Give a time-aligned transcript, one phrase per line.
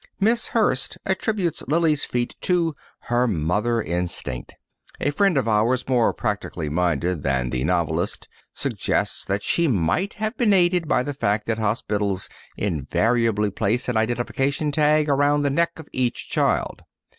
[0.19, 4.55] Miss Hurst attributes Lily's feat to "her mother instinct."
[4.99, 10.35] A friend of ours, more practically minded than the novelist, suggests that she might have
[10.37, 15.77] been aided by the fact that hospitals invariably place an identification tag around the neck
[15.77, 16.81] of each child.